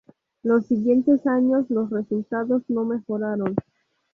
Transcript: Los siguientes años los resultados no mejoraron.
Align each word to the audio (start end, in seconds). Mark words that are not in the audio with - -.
Los 0.41 0.65
siguientes 0.65 1.27
años 1.27 1.69
los 1.69 1.91
resultados 1.91 2.63
no 2.69 2.85
mejoraron. 2.85 3.55